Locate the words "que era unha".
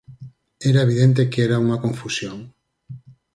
1.31-1.81